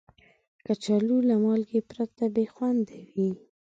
[0.65, 3.31] کچالو له مالګې پرته بې خوند وي